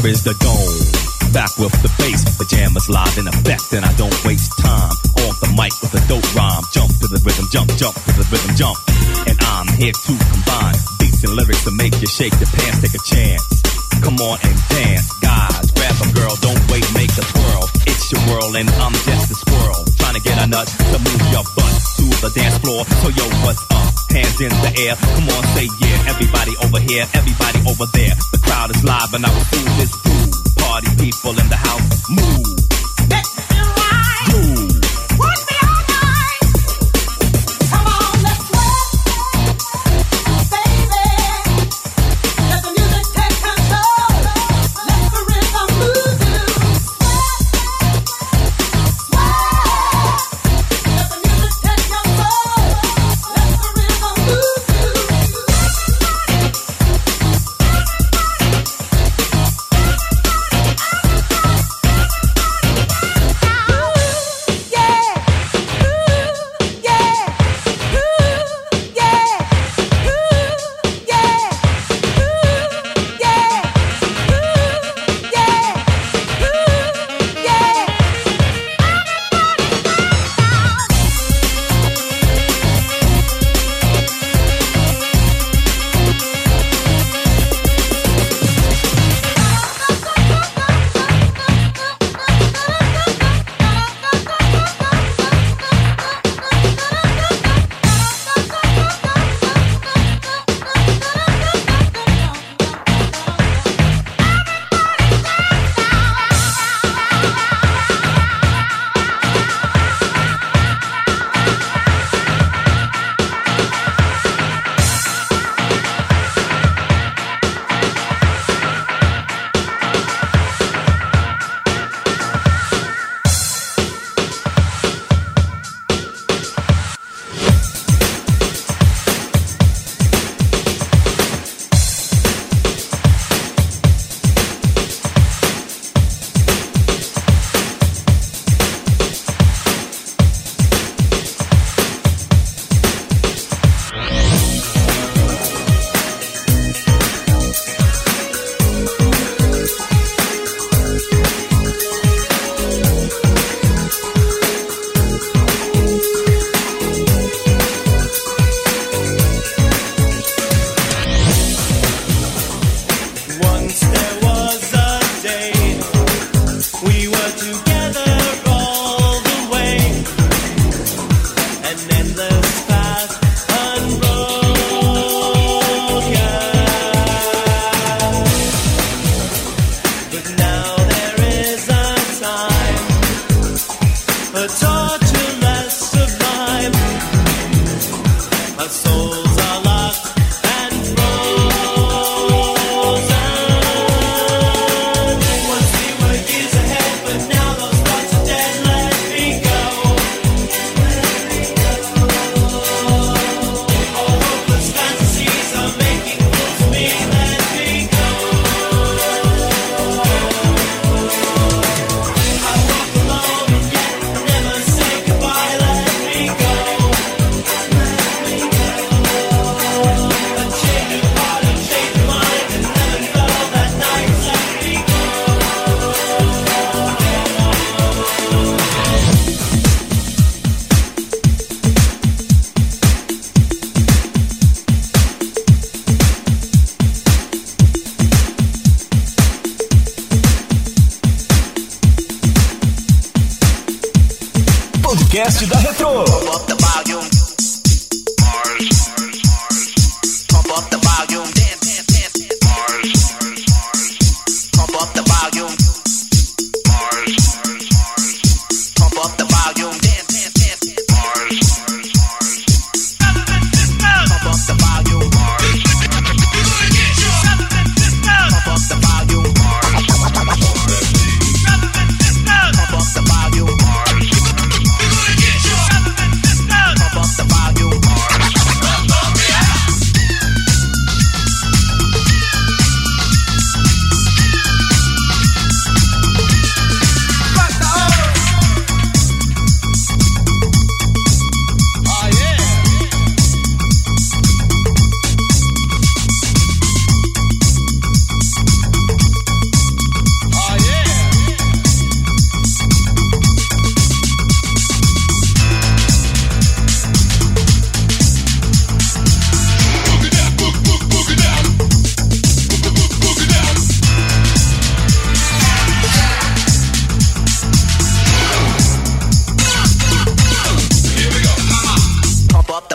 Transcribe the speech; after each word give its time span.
here 0.00 0.10
is 0.10 0.22
the 0.22 0.34
dome. 0.38 1.32
Back 1.32 1.50
with 1.58 1.74
the 1.82 1.90
bass, 1.98 2.24
pajamas 2.38 2.88
live 2.88 3.18
in 3.18 3.28
effect, 3.28 3.72
and 3.74 3.84
I 3.84 3.92
don't 3.98 4.14
waste 4.24 4.54
time. 4.58 4.94
On 5.26 5.34
the 5.42 5.50
mic 5.58 5.74
with 5.82 5.92
a 5.94 6.02
dope 6.08 6.24
rhyme, 6.34 6.64
jump 6.72 6.90
to 7.02 7.06
the 7.10 7.20
rhythm, 7.20 7.46
jump, 7.50 7.68
jump 7.76 7.94
to 7.94 8.12
the 8.16 8.26
rhythm, 8.32 8.54
jump. 8.56 8.78
And 9.28 9.36
I'm 9.42 9.68
here 9.76 9.92
to 9.92 10.12
combine 10.32 10.78
beats 10.98 11.22
and 11.24 11.34
lyrics 11.34 11.64
to 11.64 11.72
make 11.74 11.94
you 12.00 12.08
shake 12.08 12.32
your 12.38 12.48
pants, 12.48 12.80
take 12.80 12.96
a 12.96 13.02
chance. 13.04 13.44
Come 14.00 14.16
on 14.22 14.38
and 14.40 14.56
dance, 14.70 15.10
guys. 15.20 15.66
Grab 15.74 15.96
a 16.00 16.06
girl, 16.14 16.34
don't 16.40 16.62
wait, 16.70 16.86
make 16.94 17.12
a 17.18 17.24
twirl. 17.24 17.66
It's 17.90 18.08
your 18.14 18.22
world, 18.30 18.54
and 18.56 18.70
I'm 18.80 18.94
just 19.04 19.34
a 19.34 19.36
squirrel 19.36 19.82
trying 19.98 20.16
to 20.16 20.22
get 20.22 20.38
a 20.38 20.46
nut 20.46 20.68
to 20.68 20.98
move 21.02 21.22
your 21.34 21.44
butt 21.58 21.74
to 21.98 22.06
the 22.22 22.30
dance 22.34 22.56
floor. 22.62 22.86
So 23.02 23.10
yo, 23.12 23.24
what's 23.44 23.62
up? 23.74 23.97
hands 24.10 24.40
in 24.40 24.50
the 24.64 24.72
air. 24.84 24.96
Come 24.96 25.28
on, 25.28 25.42
say 25.54 25.68
yeah. 25.80 26.12
Everybody 26.12 26.54
over 26.64 26.80
here, 26.80 27.06
everybody 27.14 27.60
over 27.68 27.86
there. 27.94 28.14
The 28.32 28.40
crowd 28.42 28.70
is 28.70 28.82
live 28.84 29.12
and 29.14 29.24
I 29.24 29.30
will 29.30 29.48
do 29.50 29.62
this. 29.78 29.92
Party 30.56 30.90
people 30.96 31.38
in 31.38 31.48
the 31.48 31.56
house, 31.56 32.10
move. 32.10 32.77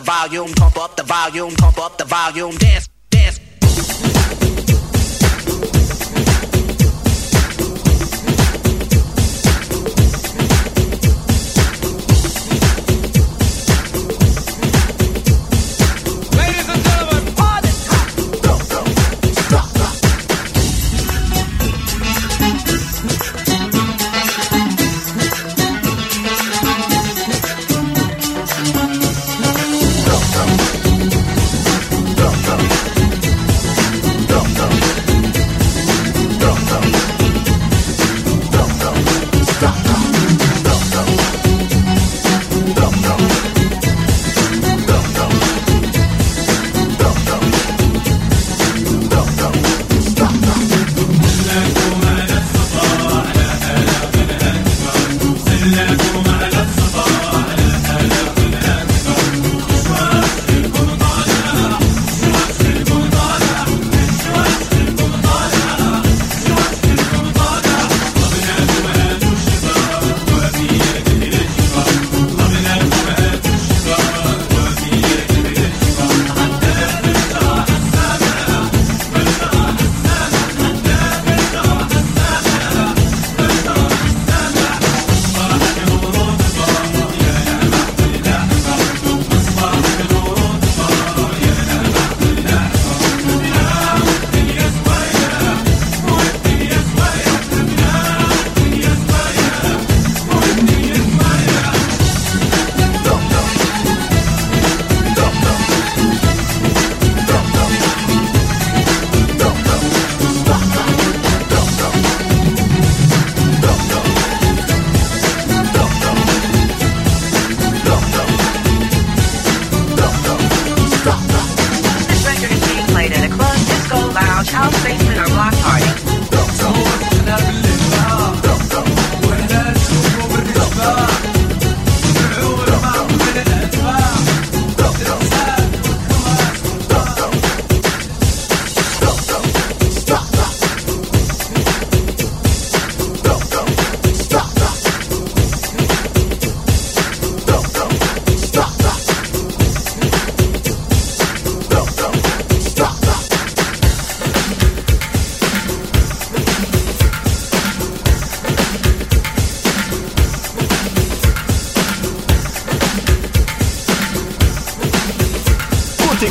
volume, 0.04 0.52
pump 0.54 0.78
up 0.78 0.96
the 0.96 1.04
volume, 1.04 1.52
pump 1.56 1.78
up 1.80 1.98
the 1.98 2.06
volume, 2.06 2.56
dance, 2.58 2.90
dance. 3.10 3.40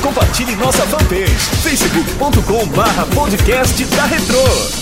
compartilhe 0.02 0.56
nossa 0.56 0.82
fanpage 0.86 1.38
facebook.com 1.62 2.68
barra 2.70 3.06
podcast 3.06 3.84
da 3.84 4.04
Retro. 4.06 4.81